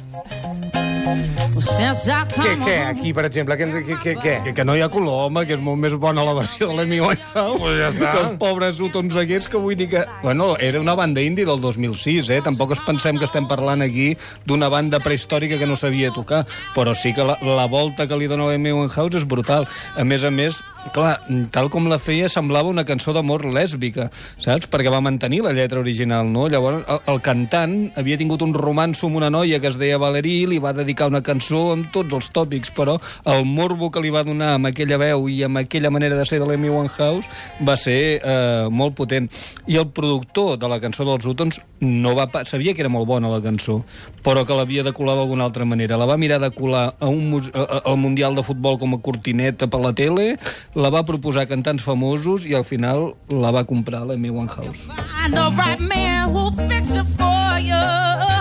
I 1.58 2.44
Què, 2.44 2.52
què? 2.62 2.76
Aquí, 2.86 3.12
per 3.18 3.24
exemple, 3.26 3.56
què, 3.58 3.66
què, 3.72 3.96
què, 4.02 4.14
què? 4.22 4.34
Que, 4.46 4.54
que 4.60 4.66
no 4.68 4.76
hi 4.78 4.82
ha 4.86 4.90
color, 4.94 5.24
home, 5.26 5.42
que 5.50 5.56
és 5.56 5.64
molt 5.64 5.80
més 5.82 5.96
bona 5.98 6.26
la 6.26 6.36
versió 6.38 6.68
de 6.70 6.76
l'Amy 6.78 7.00
Winehouse. 7.02 7.58
Pues 7.62 7.78
ja 7.80 7.88
està. 7.90 8.12
Que 8.14 8.22
els 8.26 8.38
pobres 8.42 8.82
utons 8.84 9.18
aquests, 9.18 9.50
que 9.50 9.62
vull 9.62 9.78
dir 9.80 9.88
que... 9.90 10.04
Bueno, 10.22 10.52
era 10.62 10.82
una 10.84 10.94
banda 11.00 11.24
indie 11.24 11.48
del 11.50 11.62
2006, 11.64 12.30
eh? 12.36 12.40
Tampoc 12.46 12.76
es 12.78 12.84
pensem 12.86 13.18
que 13.18 13.26
estem 13.26 13.50
parlant 13.50 13.82
aquí 13.86 14.12
d'una 14.46 14.70
banda 14.70 15.02
prehistòrica 15.02 15.58
que 15.58 15.70
no 15.70 15.80
sabia 15.80 16.14
tocar, 16.14 16.44
però 16.76 16.94
sí 16.98 17.14
que 17.18 17.26
la, 17.26 17.40
la 17.42 17.66
volta 17.72 18.06
que 18.08 18.20
li 18.20 18.30
dona 18.30 18.52
l'Amy 18.52 18.76
Winehouse 18.78 19.24
és 19.24 19.28
brutal. 19.28 19.66
A 19.98 20.06
més 20.06 20.28
a 20.28 20.32
més, 20.34 20.62
clar, 20.94 21.18
tal 21.52 21.72
com 21.74 21.90
la 21.90 21.98
feia, 22.00 22.30
semblava 22.30 22.70
una 22.70 22.86
cançó 22.88 23.16
d'amor 23.16 23.48
lèsbica, 23.50 24.10
saps? 24.44 24.70
Perquè 24.70 24.94
va 24.94 25.02
mantenir 25.02 25.42
la 25.46 25.56
lletra 25.58 25.82
original, 25.82 26.30
no? 26.32 26.48
Llavors, 26.52 26.84
el, 26.86 27.02
el 27.16 27.22
cantant 27.26 27.78
havia 27.98 28.20
tingut 28.20 28.46
un 28.46 28.54
romanç 28.56 29.04
amb 29.08 29.20
una 29.20 29.32
noia 29.34 29.62
que 29.64 29.72
es 29.72 29.80
deia 29.82 30.00
Valerie, 30.02 30.48
li 30.48 30.57
li 30.58 30.64
va 30.64 30.74
dedicar 30.74 31.06
una 31.12 31.22
cançó 31.22 31.60
amb 31.76 31.92
tots 31.94 32.14
els 32.18 32.28
tòpics, 32.34 32.72
però 32.74 32.98
el 33.30 33.46
morbo 33.46 33.92
que 33.94 34.02
li 34.02 34.10
va 34.14 34.24
donar 34.26 34.56
amb 34.58 34.72
aquella 34.72 34.98
veu 34.98 35.28
i 35.30 35.44
amb 35.46 35.62
aquella 35.62 35.92
manera 35.94 36.18
de 36.18 36.26
ser 36.26 36.40
de 36.42 36.48
l'Amy 36.50 36.72
Winehouse 36.74 37.30
va 37.68 37.76
ser 37.78 37.98
eh, 38.18 38.66
molt 38.74 38.96
potent. 38.98 39.30
I 39.70 39.78
el 39.78 39.88
productor 39.94 40.58
de 40.58 40.68
la 40.72 40.80
cançó 40.82 41.06
dels 41.06 41.26
Utons 41.30 41.60
no 41.80 42.16
va 42.18 42.26
pa- 42.34 42.42
sabia 42.50 42.74
que 42.74 42.82
era 42.82 42.90
molt 42.90 43.06
bona 43.06 43.30
la 43.30 43.38
cançó, 43.44 43.84
però 44.26 44.42
que 44.50 44.56
l'havia 44.58 44.82
de 44.84 44.94
colar 44.98 45.14
d'alguna 45.20 45.46
altra 45.46 45.66
manera. 45.66 45.98
La 46.02 46.08
va 46.10 46.18
mirar 46.18 46.40
de 46.42 46.50
colar 46.52 46.96
a 47.00 47.08
un, 47.12 47.30
mus- 47.30 47.52
a, 47.54 47.84
al 47.86 47.98
Mundial 48.02 48.34
de 48.36 48.42
Futbol 48.44 48.80
com 48.82 48.98
a 48.98 49.02
cortineta 49.06 49.68
per 49.70 49.80
la 49.84 49.94
tele, 49.94 50.38
la 50.74 50.90
va 50.90 51.06
proposar 51.06 51.46
a 51.46 51.52
cantants 51.52 51.86
famosos 51.86 52.48
i 52.50 52.56
al 52.58 52.66
final 52.66 53.12
la 53.30 53.52
va 53.54 53.64
comprar 53.70 54.06
l'Amy 54.10 54.32
Winehouse. 54.34 54.88
Find 54.90 55.38
the 55.38 55.48
right 55.62 55.80
man 55.86 56.32
who'll 56.34 56.52
fix 56.52 56.96
it 56.98 57.06
for 57.14 57.62
you. 57.62 58.37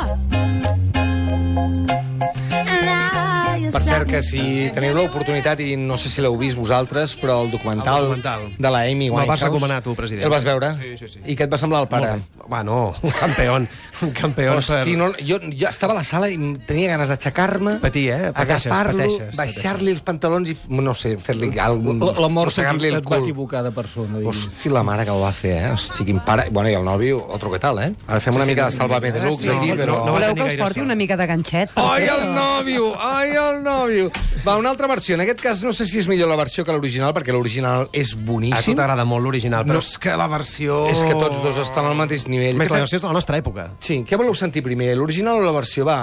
Per 3.77 3.85
cert, 3.85 4.07
que 4.09 4.23
si 4.25 4.71
teniu 4.73 4.95
l'oportunitat, 4.97 5.61
i 5.61 5.75
no 5.77 5.99
sé 6.01 6.09
si 6.09 6.23
l'heu 6.25 6.37
vist 6.41 6.57
vosaltres, 6.57 7.13
però 7.21 7.43
el 7.45 7.51
documental, 7.53 8.07
El 8.07 8.09
documental. 8.17 8.47
de 8.57 8.71
la 8.73 8.81
Amy 8.89 8.95
Me'l 8.95 9.11
Winehouse... 9.13 9.29
vas 9.29 9.43
recomanar, 9.43 9.83
tu, 9.85 9.95
president. 9.95 10.25
El 10.25 10.33
vas 10.33 10.45
veure? 10.49 10.71
Sí, 10.81 10.95
sí, 11.03 11.09
sí. 11.13 11.21
I 11.27 11.37
què 11.37 11.45
et 11.45 11.53
va 11.53 11.59
semblar 11.61 11.83
el 11.85 11.89
pare? 11.93 12.15
Bueno, 12.49 12.95
un 13.03 13.11
campeón. 13.11 13.69
Un 14.03 14.11
campeón 14.13 14.59
Hosti, 14.59 14.95
no, 14.97 15.11
jo, 15.21 15.39
jo 15.57 15.69
estava 15.69 15.95
a 15.95 15.97
la 15.97 16.05
sala 16.05 16.29
i 16.29 16.37
tenia 16.69 16.91
ganes 16.93 17.09
d'aixecar-me, 17.09 17.79
Patir, 17.81 18.11
eh? 18.13 18.31
Agafar-lo, 18.35 18.99
pateixes, 19.03 19.37
baixar-li 19.37 19.93
els 19.95 20.03
pantalons 20.05 20.51
i, 20.53 20.57
no 20.69 20.95
sé, 20.95 21.15
fer-li 21.17 21.49
algun... 21.59 22.01
La, 22.01 22.29
mort 22.29 22.53
el 22.59 23.03
cul. 23.03 23.17
equivocar 23.23 23.63
de 23.65 23.73
persona. 23.73 24.21
Hosti, 24.25 24.69
la 24.73 24.83
mare 24.83 25.05
que 25.05 25.13
el 25.13 25.23
va 25.23 25.33
fer, 25.33 25.55
eh? 25.65 25.71
Hosti, 25.73 26.05
quin 26.05 26.21
pare... 26.25 26.49
Bueno, 26.51 26.69
i 26.71 26.77
el 26.77 26.85
nòvio, 26.85 27.23
otro 27.37 27.51
que 27.53 27.59
tal, 27.59 27.81
eh? 27.83 27.93
Ara 28.07 28.21
fem 28.21 28.37
una 28.37 28.45
Sí, 28.45 28.53
sí, 28.53 28.55
mica 28.55 28.67
no, 28.67 28.71
de 28.71 28.77
salva-me 28.77 29.13
de 29.13 29.21
luxe 29.25 29.47
no, 29.49 29.59
aquí, 29.59 29.71
no, 29.73 29.77
però... 29.81 29.97
no 29.97 30.05
va 30.05 30.17
Voleu 30.19 30.35
tenir 30.35 30.49
que 30.51 30.55
us 30.57 30.63
porti 30.67 30.81
una 30.85 30.95
mica 30.95 31.17
de 31.17 31.27
ganxet? 31.27 31.73
per 31.75 31.85
Ai, 31.85 32.07
el 32.13 32.25
nòvio! 32.37 32.93
Ai, 33.01 33.31
el 33.33 33.63
nòvio! 33.67 34.09
Va, 34.47 34.55
una 34.61 34.71
altra 34.73 34.87
versió. 34.89 35.17
En 35.19 35.25
aquest 35.27 35.43
cas, 35.43 35.63
no 35.67 35.73
sé 35.77 35.85
si 35.91 35.99
és 36.01 36.07
millor 36.09 36.31
la 36.31 36.39
versió 36.39 36.65
que 36.65 36.73
l'original, 36.75 37.13
perquè 37.17 37.35
l'original 37.35 37.89
és 37.93 38.15
A 38.15 38.17
tu 38.21 38.25
boníssim. 38.31 38.77
t'agrada 38.79 39.05
molt 39.05 39.25
l'original, 39.27 39.65
però 39.67 39.81
No. 39.81 39.85
és 39.85 39.99
que 39.99 40.15
la 40.17 40.29
versió... 40.31 40.85
És 40.89 41.03
que 41.03 41.13
tots 41.19 41.43
dos 41.43 41.59
estan 41.59 41.85
al 41.91 41.99
mateix 41.99 42.29
nivell. 42.31 42.57
Més 42.57 42.71
la 42.71 42.79
versió 42.87 42.97
és 42.97 43.03
de 43.03 43.09
la 43.11 43.17
nostra 43.19 43.37
època. 43.43 43.73
Sí, 43.81 44.05
què 44.09 44.17
voleu 44.17 44.35
sentir 44.35 44.63
primer, 44.63 44.95
l'original 44.97 45.43
o 45.43 45.45
la 45.45 45.53
versió? 45.53 45.85
Va, 45.85 45.99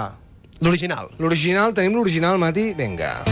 L'original. 0.61 1.09
l'original, 1.19 1.73
tenim 1.73 1.95
l'original, 1.97 2.37
Mati? 2.37 2.73
Vinga. 2.77 3.23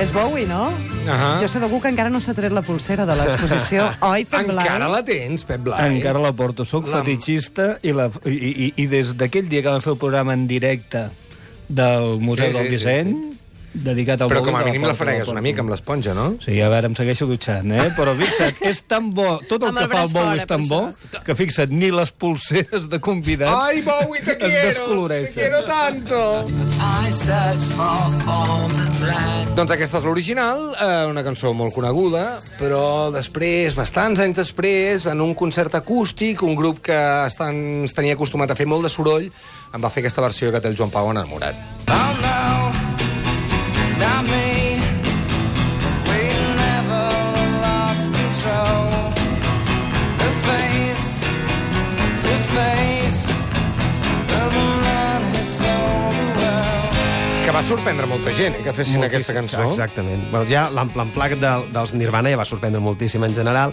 És 0.00 0.12
Bowie, 0.12 0.44
no? 0.46 0.68
Ahà. 1.12 1.30
Jo 1.42 1.48
sé 1.48 1.60
d'algú 1.62 1.80
que 1.82 1.88
encara 1.92 2.10
no 2.10 2.20
s'ha 2.20 2.34
tret 2.34 2.52
la 2.52 2.62
pulsera 2.66 3.06
de 3.06 3.14
l'exposició. 3.18 3.86
Oi, 4.10 4.24
Pep 4.24 4.46
Blai? 4.50 4.64
Encara 4.66 4.88
la 4.92 5.02
tens, 5.06 5.44
Pep 5.48 5.60
Blai? 5.68 5.96
Encara 5.96 6.18
la 6.22 6.32
porto. 6.36 6.64
Soc 6.64 6.88
La- 6.88 7.00
fetichista 7.04 7.76
i, 7.82 7.92
la, 7.96 8.08
i, 8.24 8.36
i, 8.36 8.72
i 8.82 8.86
des 8.90 9.14
d'aquell 9.16 9.48
dia 9.48 9.62
que 9.62 9.70
vam 9.72 9.80
fer 9.84 9.92
el 9.94 9.98
programa 10.02 10.34
en 10.34 10.46
directe 10.50 11.06
del 11.68 12.20
Museu 12.22 12.46
Sí, 12.46 12.52
sí, 12.52 12.58
del 12.58 12.66
sí, 12.68 12.74
Disseny, 12.76 13.14
dedicat 13.84 14.22
al 14.24 14.30
Però 14.30 14.42
com 14.44 14.56
a 14.56 14.62
mínim 14.66 14.84
la 14.84 14.92
porto, 14.92 15.04
fregues 15.04 15.30
una 15.32 15.42
mica 15.44 15.62
amb 15.64 15.72
l'esponja, 15.72 16.14
no? 16.16 16.26
Sí, 16.42 16.56
a 16.60 16.70
veure, 16.72 16.90
em 16.90 16.96
segueixo 16.98 17.28
dutxant, 17.28 17.72
eh? 17.76 17.88
Però 17.96 18.14
fixa't, 18.18 18.60
és 18.70 18.82
tan 18.88 19.10
bo, 19.16 19.36
tot 19.48 19.62
el 19.62 19.72
Amb 19.72 19.80
que 19.80 19.86
el 19.86 19.92
fa 19.92 20.02
el 20.06 20.12
Bowie 20.14 20.28
fora, 20.30 20.40
és 20.40 20.50
tan 20.50 20.66
bo, 20.70 20.80
que 21.26 21.36
fixa't, 21.38 21.72
ni 21.72 21.90
les 21.94 22.12
pulseres 22.12 22.88
de 22.92 23.00
convidats 23.02 23.68
Ai, 23.68 23.82
Bowie, 23.86 24.22
te 24.24 24.36
es 24.36 24.42
quiero! 24.42 25.08
Te 25.08 25.20
quiero 25.34 25.62
tanto! 25.68 26.22
Doncs 29.56 29.72
aquesta 29.72 30.00
és 30.00 30.04
l'original, 30.04 30.66
eh, 30.74 31.04
una 31.08 31.24
cançó 31.24 31.52
molt 31.56 31.74
coneguda, 31.76 32.24
però 32.60 33.10
després, 33.14 33.76
bastants 33.78 34.20
anys 34.20 34.36
després, 34.42 35.06
en 35.10 35.22
un 35.24 35.34
concert 35.38 35.74
acústic, 35.78 36.42
un 36.42 36.56
grup 36.58 36.82
que 36.90 36.98
estan, 37.26 37.84
es 37.88 37.96
tenia 37.96 38.16
acostumat 38.18 38.52
a 38.52 38.58
fer 38.58 38.68
molt 38.68 38.84
de 38.84 38.92
soroll, 38.92 39.30
em 39.72 39.82
va 39.82 39.92
fer 39.92 40.04
aquesta 40.04 40.24
versió 40.24 40.52
que 40.52 40.60
té 40.60 40.72
el 40.72 40.76
Joan 40.78 40.92
Pau 40.92 41.10
enamorat. 41.12 41.56
Oh 41.86 42.12
no, 42.20 42.25
sorprendre 57.66 58.06
molta 58.06 58.30
gent, 58.30 58.54
eh, 58.60 58.62
que 58.62 58.72
fessin 58.72 59.02
aquesta 59.02 59.32
Moltíssim, 59.34 59.58
cançó. 59.58 59.70
Exactament. 59.72 60.28
Bueno, 60.30 60.46
ja 60.48 60.68
l'am- 60.70 60.92
l'amplac 60.94 61.32
de, 61.40 61.50
dels 61.74 61.94
Nirvana 61.98 62.30
ja 62.30 62.38
va 62.38 62.44
sorprendre 62.46 62.78
moltíssim 62.80 63.24
en 63.26 63.34
general, 63.34 63.72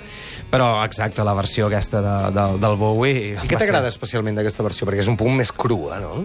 però 0.50 0.84
exacte, 0.84 1.22
la 1.24 1.36
versió 1.38 1.68
aquesta 1.68 2.02
de, 2.02 2.16
de, 2.34 2.46
del 2.64 2.76
Bowie... 2.82 3.36
I 3.38 3.48
què 3.48 3.60
t'agrada 3.60 3.92
especialment 3.94 4.40
d'aquesta 4.40 4.66
versió? 4.66 4.88
Perquè 4.90 5.04
és 5.06 5.12
un 5.12 5.18
punt 5.20 5.38
més 5.38 5.52
crua, 5.54 6.00
no? 6.02 6.24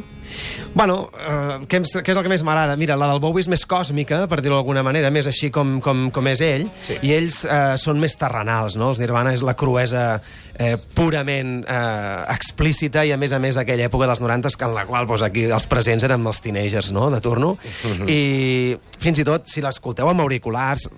Bueno, 0.72 1.10
eh, 1.12 1.58
què, 1.68 1.82
què 1.84 2.12
és 2.14 2.16
el 2.16 2.24
que 2.24 2.32
més 2.32 2.42
m'agrada? 2.46 2.76
Mira, 2.80 2.96
la 2.96 3.10
del 3.12 3.20
Bowie 3.20 3.44
és 3.44 3.50
més 3.52 3.66
còsmica, 3.68 4.22
per 4.32 4.40
dir-ho 4.40 4.56
d'alguna 4.56 4.82
manera, 4.86 5.12
més 5.12 5.28
així 5.28 5.50
com, 5.52 5.76
com, 5.84 6.08
com 6.14 6.32
és 6.32 6.40
ell, 6.44 6.68
Sí. 6.88 6.96
i 7.04 7.12
ells 7.20 7.42
eh, 7.44 7.76
són 7.76 8.00
més 8.00 8.16
terrenals, 8.16 8.78
no? 8.80 8.94
Els 8.94 9.00
Nirvana 9.02 9.34
és 9.36 9.44
la 9.44 9.54
cruesa 9.58 10.06
eh, 10.58 10.74
purament 10.96 11.60
eh, 11.68 12.24
explícita 12.32 13.04
i, 13.04 13.12
a 13.12 13.20
més 13.20 13.32
a 13.36 13.38
més, 13.42 13.60
aquella 13.60 13.90
època 13.90 14.08
dels 14.08 14.24
90 14.24 14.56
en 14.64 14.74
la 14.74 14.86
qual 14.88 15.06
doncs, 15.06 15.22
aquí 15.28 15.44
els 15.52 15.68
presents 15.68 16.04
eren 16.08 16.24
els 16.26 16.40
teenagers, 16.40 16.92
no?, 16.96 17.10
de 17.12 17.20
turno. 17.20 17.56
I 18.08 18.76
fins 18.98 19.20
i 19.22 19.26
tot, 19.26 19.48
si 19.50 19.62
l'escolteu 19.64 20.10
amb 20.10 20.24
auriculars, 20.24 20.88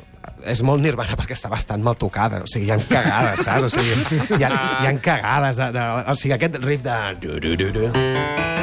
és 0.48 0.62
molt 0.64 0.84
Nirvana 0.84 1.16
perquè 1.18 1.36
està 1.36 1.50
bastant 1.52 1.82
mal 1.84 1.98
tocada. 2.00 2.42
O 2.44 2.50
sigui, 2.50 2.68
hi 2.68 2.74
ha 2.74 2.80
cagades, 2.84 3.44
saps? 3.46 3.68
O 3.68 3.72
sigui, 3.72 3.96
hi 4.38 4.44
ha, 4.44 4.52
hi 4.82 4.88
ha 4.88 4.94
cagades 5.04 5.60
de, 5.60 5.72
de... 5.76 5.90
O 6.12 6.16
sigui, 6.16 6.36
aquest 6.36 6.62
riff 6.64 6.86
de... 6.86 8.59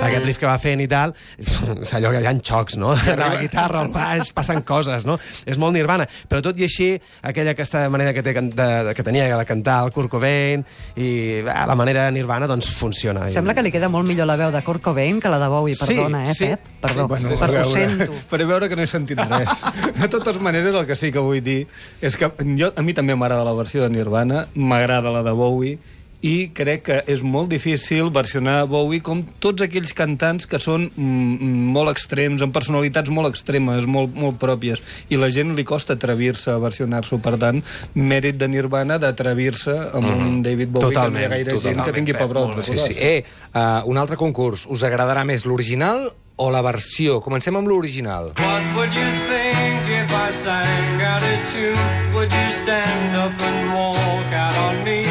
Aquest 0.00 0.24
riff 0.24 0.38
que 0.40 0.48
va 0.48 0.56
fent 0.60 0.80
i 0.80 0.88
tal, 0.90 1.12
és 1.84 1.92
allò 1.96 2.12
que 2.14 2.22
hi 2.22 2.28
ha 2.28 2.34
xocs, 2.40 2.76
no? 2.80 2.92
De 2.96 3.16
la 3.18 3.34
guitarra, 3.40 3.82
al 3.84 3.90
baix, 3.92 4.32
passen 4.36 4.62
coses, 4.66 5.04
no? 5.08 5.18
És 5.46 5.60
molt 5.60 5.76
nirvana. 5.76 6.06
Però 6.28 6.40
tot 6.44 6.58
i 6.60 6.66
així, 6.66 6.90
aquella 7.26 7.54
aquesta 7.56 7.84
manera 7.92 8.14
que, 8.16 8.24
té, 8.24 8.34
de, 8.34 8.46
de, 8.56 8.94
que 8.96 9.04
tenia 9.06 9.28
de 9.30 9.46
cantar 9.48 9.80
el 9.84 9.92
Kurt 9.94 10.10
Cobain 10.12 10.64
i 10.96 11.10
bé, 11.44 11.54
la 11.70 11.76
manera 11.78 12.08
nirvana, 12.14 12.48
doncs 12.50 12.70
funciona. 12.76 13.28
Sembla 13.32 13.54
que 13.56 13.64
li 13.66 13.72
queda 13.74 13.90
molt 13.92 14.08
millor 14.08 14.28
la 14.30 14.38
veu 14.40 14.52
de 14.54 14.62
Kurt 14.66 14.82
Cobain 14.84 15.20
que 15.20 15.32
la 15.32 15.40
de 15.42 15.50
Bowie, 15.52 15.76
Sí, 15.76 15.86
perdona, 15.94 16.24
eh, 16.24 16.34
sí. 16.34 16.50
Pep? 16.50 16.72
Perdó, 16.80 17.04
Sí, 17.04 17.08
bueno, 17.08 17.36
per 17.36 17.50
ho 17.50 17.52
veure, 17.52 17.70
sento. 17.70 18.18
Per 18.30 18.40
veure 18.46 18.68
que 18.70 18.76
no 18.76 18.82
he 18.82 18.90
sentit 18.90 19.20
res. 19.20 19.64
De 19.98 20.08
totes 20.08 20.40
maneres, 20.40 20.74
el 20.74 20.86
que 20.88 20.96
sí 20.96 21.10
que 21.12 21.22
vull 21.22 21.42
dir 21.44 21.66
és 22.00 22.16
que 22.16 22.30
jo, 22.56 22.70
a 22.72 22.82
mi 22.82 22.94
també 22.96 23.16
m'agrada 23.16 23.44
la 23.44 23.54
versió 23.56 23.82
de 23.84 23.90
Nirvana, 23.92 24.46
m'agrada 24.54 25.12
la 25.12 25.22
de 25.26 25.34
Bowie, 25.36 25.78
i 26.20 26.50
crec 26.52 26.82
que 26.84 26.98
és 27.08 27.22
molt 27.24 27.48
difícil 27.52 28.10
versionar 28.12 28.66
Bowie 28.68 29.00
com 29.04 29.22
tots 29.40 29.64
aquells 29.64 29.94
cantants 29.96 30.48
que 30.48 30.60
són 30.60 30.88
mm, 30.90 31.70
molt 31.72 31.92
extrems, 31.92 32.44
amb 32.44 32.52
personalitats 32.54 33.12
molt 33.12 33.30
extremes, 33.30 33.86
molt, 33.88 34.12
molt 34.16 34.36
pròpies, 34.40 34.82
i 35.08 35.20
la 35.20 35.30
gent 35.32 35.54
li 35.56 35.64
costa 35.64 35.96
atrevir-se 35.96 36.52
a 36.52 36.60
versionar-s'ho. 36.60 37.20
Per 37.24 37.36
tant, 37.40 37.62
mèrit 37.96 38.36
de 38.40 38.48
Nirvana 38.52 39.00
d'atrevir-se 39.00 39.76
amb 39.96 40.10
un 40.12 40.40
David 40.44 40.74
Bowie, 40.74 40.92
Totalment, 40.92 41.16
que 41.16 41.16
no 41.16 41.22
hi 41.22 41.28
ha 41.28 41.34
gaire 41.36 41.58
gent 41.64 41.84
que 41.84 41.96
tingui 41.96 42.16
pebrot. 42.16 42.60
Sí, 42.64 42.76
sí. 42.78 42.96
Eh, 42.96 43.22
uh, 43.54 43.80
un 43.88 44.00
altre 44.00 44.20
concurs. 44.20 44.66
Us 44.68 44.84
agradarà 44.84 45.24
més 45.24 45.46
l'original 45.48 46.10
o 46.40 46.50
la 46.52 46.60
versió? 46.64 47.20
Comencem 47.24 47.56
amb 47.56 47.68
l'original. 47.68 48.34
What 48.40 48.76
would 48.76 48.92
you 48.96 49.08
think 49.28 49.88
if 49.88 50.12
I 50.12 50.28
sang 50.44 51.00
out 51.00 51.24
a 51.24 51.36
tune? 51.48 52.12
Would 52.12 52.32
you 52.32 52.50
stand 52.60 53.16
up 53.16 53.32
and 53.48 53.72
walk 53.72 54.32
out 54.32 54.56
on 54.68 54.84
me? 54.84 55.09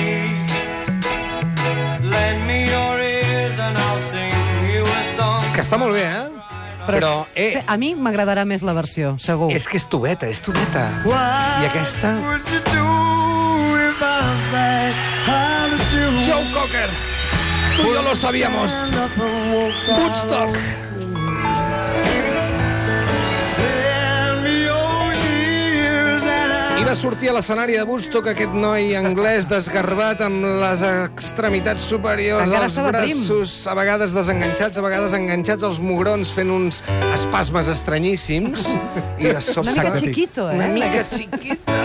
Que 5.60 5.64
està 5.66 5.76
molt 5.76 5.92
bé, 5.92 6.06
eh? 6.08 6.30
Però, 6.88 7.26
eh, 7.36 7.60
a 7.68 7.76
mi 7.76 7.90
m'agradarà 7.92 8.46
més 8.48 8.62
la 8.64 8.72
versió, 8.72 9.18
segur. 9.20 9.50
és 9.52 9.68
que 9.68 9.76
és 9.76 9.84
tubeta, 9.92 10.30
és 10.32 10.40
tubeta. 10.40 10.86
I 11.04 11.66
aquesta... 11.68 12.14
I? 12.16 12.80
Joe 16.24 16.48
Cocker, 16.54 16.90
tú 17.76 17.92
y 17.92 17.94
yo 17.94 18.02
lo 18.02 18.16
sabíamos. 18.16 18.72
Woodstock. 19.90 20.56
Va 26.90 26.96
sortir 26.98 27.30
a 27.30 27.34
l'escenari 27.36 27.76
de 27.78 27.84
Woodstock 27.86 28.32
aquest 28.32 28.56
noi 28.58 28.96
anglès 28.98 29.46
desgarbat 29.46 30.24
amb 30.26 30.42
les 30.42 30.82
extremitats 30.82 31.86
superiors, 31.86 32.50
Encara 32.50 32.66
els 32.66 32.78
braços 32.88 33.54
a 33.70 33.76
vegades 33.78 34.16
desenganxats, 34.18 34.80
a 34.82 34.86
vegades 34.88 35.14
enganxats 35.14 35.68
als 35.68 35.78
mugrons 35.86 36.32
fent 36.34 36.50
uns 36.50 36.82
espasmes 37.14 37.70
estranyíssims. 37.76 38.72
I 39.22 39.30
de 39.36 39.38
sobte... 39.38 39.76
Una 39.76 39.84
mica 39.92 40.02
chiquito, 40.02 40.50
eh? 40.50 40.58
Una 40.58 40.72
mica 40.74 41.06
chiquito. 41.14 41.78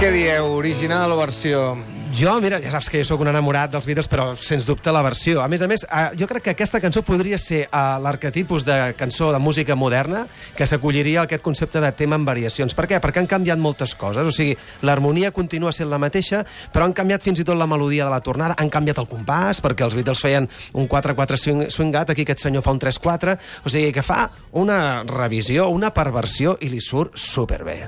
Què 0.00 0.08
dieu, 0.14 0.48
original 0.56 1.12
o 1.12 1.20
versió? 1.20 1.76
Jo, 2.08 2.38
mira, 2.40 2.56
ja 2.56 2.70
saps 2.72 2.88
que 2.88 3.02
jo 3.02 3.04
sóc 3.04 3.20
un 3.20 3.28
enamorat 3.28 3.68
dels 3.74 3.84
Beatles, 3.84 4.06
però 4.08 4.30
sens 4.40 4.64
dubte 4.64 4.92
la 4.94 5.02
versió. 5.04 5.42
A 5.42 5.48
més 5.48 5.60
a 5.60 5.66
més, 5.68 5.84
eh, 5.84 6.16
jo 6.16 6.26
crec 6.26 6.42
que 6.46 6.50
aquesta 6.54 6.80
cançó 6.80 7.02
podria 7.02 7.36
ser 7.36 7.66
eh, 7.66 7.68
l'arquetipus 8.00 8.64
de 8.64 8.94
cançó 8.96 9.30
de 9.32 9.38
música 9.38 9.76
moderna 9.76 10.26
que 10.56 10.66
s'acolliria 10.66 11.20
a 11.20 11.24
aquest 11.28 11.42
concepte 11.44 11.82
de 11.84 11.92
tema 11.92 12.16
amb 12.16 12.26
variacions. 12.26 12.72
Per 12.74 12.86
què? 12.88 13.00
Perquè 13.04 13.20
han 13.20 13.28
canviat 13.28 13.60
moltes 13.60 13.94
coses. 13.94 14.24
O 14.24 14.32
sigui, 14.32 14.56
l'harmonia 14.82 15.32
continua 15.36 15.72
sent 15.72 15.90
la 15.90 16.00
mateixa, 16.00 16.44
però 16.72 16.88
han 16.88 16.96
canviat 16.96 17.22
fins 17.22 17.42
i 17.42 17.44
tot 17.44 17.60
la 17.60 17.68
melodia 17.68 18.08
de 18.08 18.10
la 18.10 18.22
tornada, 18.24 18.56
han 18.56 18.72
canviat 18.72 19.04
el 19.04 19.10
compàs, 19.10 19.60
perquè 19.60 19.84
els 19.84 19.94
Beatles 19.98 20.24
feien 20.24 20.48
un 20.72 20.88
4-4 20.88 21.36
swing, 21.36 21.64
swingat, 21.68 22.14
aquí 22.14 22.24
aquest 22.24 22.48
senyor 22.48 22.64
fa 22.64 22.72
un 22.72 22.80
3-4, 22.80 23.36
o 23.64 23.68
sigui 23.68 23.92
que 23.92 24.06
fa 24.06 24.30
una 24.56 25.04
revisió, 25.04 25.68
una 25.68 25.92
perversió 25.92 26.56
i 26.64 26.72
li 26.72 26.80
surt 26.80 27.20
superbé. 27.20 27.82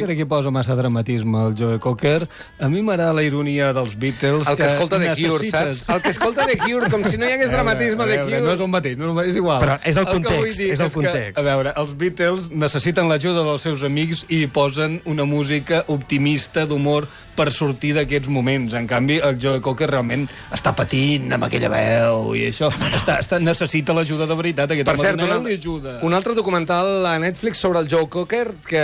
Jo 0.00 0.06
crec 0.08 0.18
que 0.18 0.24
hi 0.24 0.26
posa 0.26 0.50
massa 0.50 0.74
dramatisme 0.74 1.44
el 1.46 1.52
Joe 1.54 1.78
Cocker. 1.78 2.24
A 2.58 2.66
mi 2.68 2.80
m'agrada 2.82 3.12
la 3.14 3.22
ironia 3.22 3.49
dels 3.58 3.96
Beatles. 3.98 4.46
El 4.48 4.56
que 4.56 4.66
escolta 4.66 4.98
The 4.98 5.14
Cure, 5.18 5.50
saps? 5.50 5.84
El 5.88 6.02
que 6.02 6.10
escolta 6.14 6.46
The 6.46 6.58
Cure, 6.58 6.90
com 6.90 7.04
si 7.04 7.18
no 7.18 7.26
hi 7.26 7.32
hagués 7.34 7.50
veure, 7.50 7.56
dramatisme 7.58 8.02
a 8.02 8.06
de 8.06 8.16
veure, 8.16 8.24
Cure. 8.30 8.40
No 8.46 8.52
és 8.54 8.60
el 8.60 8.68
mateix, 8.68 8.96
no 8.96 9.04
és, 9.04 9.08
el 9.10 9.14
mateix, 9.16 9.30
és 9.34 9.40
igual. 9.42 9.60
Però 9.64 9.78
és 9.82 9.96
el 9.96 10.06
que 10.06 10.12
context, 10.12 10.60
és 10.60 10.80
el 10.80 10.88
que, 10.90 10.94
context. 10.94 11.38
a 11.38 11.42
veure, 11.42 11.72
els 11.76 11.96
Beatles 11.96 12.50
necessiten 12.50 13.08
l'ajuda 13.10 13.42
dels 13.48 13.62
seus 13.66 13.82
amics 13.82 14.24
i 14.28 14.46
posen 14.46 15.00
una 15.04 15.24
música 15.24 15.84
optimista, 15.88 16.66
d'humor, 16.66 17.08
per 17.40 17.48
sortir 17.54 17.94
d'aquests 17.96 18.28
moments. 18.28 18.74
En 18.76 18.86
canvi, 18.86 19.16
el 19.24 19.38
Joe 19.40 19.60
Cocker 19.64 19.88
realment 19.88 20.26
està 20.52 20.74
patint 20.76 21.30
amb 21.32 21.46
aquella 21.46 21.70
veu 21.72 22.34
i 22.36 22.46
això. 22.50 22.68
Està, 22.92 23.16
està, 23.22 23.38
necessita 23.40 23.94
l'ajuda 23.96 24.26
de 24.28 24.36
veritat. 24.36 24.70
Aquest 24.74 24.84
Per 24.84 24.94
home 24.94 25.02
cert, 25.06 25.16
doneu-li 25.16 25.32
un, 25.32 25.46
altre- 25.46 25.58
ajuda. 25.58 25.94
un 26.04 26.14
altre 26.14 26.34
documental 26.36 27.06
a 27.06 27.18
Netflix 27.22 27.58
sobre 27.58 27.80
el 27.80 27.88
Joe 27.88 28.08
Cocker 28.12 28.50
que 28.66 28.82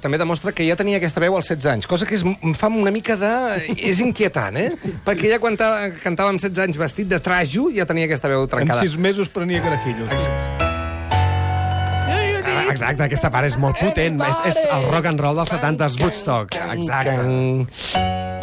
també 0.00 0.18
demostra 0.20 0.52
que 0.52 0.66
ja 0.68 0.76
tenia 0.78 0.98
aquesta 1.00 1.20
veu 1.20 1.34
als 1.36 1.48
16 1.50 1.72
anys, 1.72 1.88
cosa 1.90 2.06
que 2.06 2.14
és, 2.14 2.22
em 2.24 2.54
fa 2.54 2.68
una 2.70 2.92
mica 2.94 3.16
de... 3.18 3.32
és 3.90 3.97
inquietant, 4.00 4.56
eh? 4.56 4.70
Perquè 5.04 5.28
ja 5.32 5.38
quan 5.42 5.56
ta- 5.56 5.90
cantava 6.02 6.30
amb 6.30 6.40
16 6.40 6.58
anys 6.66 6.76
vestit 6.80 7.08
de 7.08 7.20
trajo 7.20 7.68
ja 7.74 7.84
tenia 7.86 8.04
aquesta 8.06 8.28
veu 8.28 8.42
En 8.42 8.48
trencada. 8.48 8.80
sis 8.80 8.96
mesos 8.96 9.28
prenia 9.28 9.60
carajillos. 9.62 10.10
Ah, 12.48 12.70
Exacte, 12.70 13.02
aquesta 13.02 13.30
part 13.30 13.46
és 13.48 13.56
molt 13.58 13.78
potent. 13.80 14.20
És, 14.22 14.40
és 14.52 14.58
el 14.70 14.84
rock 14.92 15.06
and 15.10 15.20
roll 15.20 15.36
dels 15.40 15.50
70s, 15.50 15.98
Woodstock. 16.02 16.54
Exacte. 16.72 18.37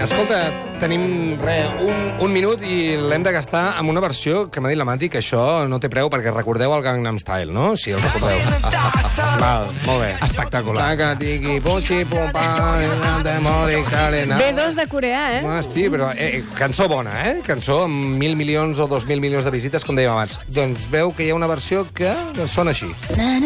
Escolta, 0.00 0.48
tenim 0.80 1.36
re, 1.42 1.66
un, 1.84 1.96
un 2.24 2.32
minut 2.32 2.62
i 2.64 2.96
l'hem 2.96 3.20
de 3.20 3.34
gastar 3.36 3.74
amb 3.76 3.92
una 3.92 4.00
versió 4.00 4.46
que 4.48 4.62
m'ha 4.62 4.70
dit 4.72 4.78
la 4.80 4.86
Mati 4.88 5.10
que 5.12 5.20
això 5.20 5.68
no 5.68 5.76
té 5.82 5.90
preu 5.92 6.08
perquè 6.08 6.32
recordeu 6.32 6.72
el 6.72 6.80
Gangnam 6.86 7.18
Style, 7.20 7.52
no? 7.52 7.74
Si 7.76 7.92
el 7.92 8.00
recordeu. 8.00 8.40
Val, 9.42 9.68
molt 9.84 10.00
bé. 10.00 10.14
Espectacular. 10.24 10.86
Taca, 10.88 11.10
tiqui, 11.20 11.58
pochi, 11.60 12.00
pum, 12.08 12.32
pa, 12.32 12.80
de 13.26 13.36
mori, 13.44 13.82
calena. 13.90 14.40
B2 14.40 14.78
de 14.80 14.88
coreà, 14.88 15.26
eh? 15.36 15.44
Hosti, 15.44 15.90
però 15.92 16.08
eh, 16.16 16.40
cançó 16.56 16.88
bona, 16.88 17.18
eh? 17.28 17.36
Cançó 17.44 17.82
amb 17.84 18.16
mil 18.20 18.38
milions 18.40 18.80
o 18.80 18.88
dos 18.88 19.04
mil 19.10 19.20
milions 19.20 19.44
de 19.44 19.52
visites, 19.52 19.84
com 19.84 19.98
dèiem 19.98 20.16
abans. 20.16 20.40
Doncs 20.48 20.88
veu 20.88 21.12
que 21.12 21.28
hi 21.28 21.34
ha 21.34 21.36
una 21.36 21.50
versió 21.50 21.84
que 21.92 22.14
sona 22.48 22.72
així. 22.72 22.88
나 23.20 23.36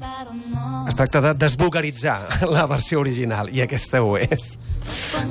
Es 0.88 0.96
tracta 0.96 1.22
de 1.22 1.34
desvulgaritzar 1.34 2.50
la 2.50 2.66
versió 2.66 3.00
original, 3.00 3.50
i 3.54 3.62
aquesta 3.62 4.02
ho 4.02 4.18
és. 4.18 4.58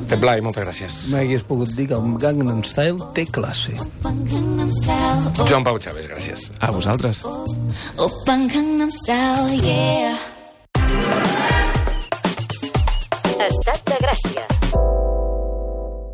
Pep 0.08 0.20
Blai, 0.22 0.40
moltes 0.40 0.64
gràcies. 0.64 0.98
M'hagués 1.12 1.42
pogut 1.42 1.75
dir 1.75 1.88
que 1.90 1.94
el 1.98 2.18
Gangnam 2.22 2.62
Style 2.64 3.10
té 3.14 3.26
classe. 3.26 3.75
Joan 5.48 5.63
Pau 5.63 5.79
Chaves, 5.79 6.08
gràcies. 6.08 6.50
A 6.60 6.72
vosaltres. 6.72 7.24
Estat 13.43 13.82
de 13.89 13.98
Gràcia. 14.05 14.62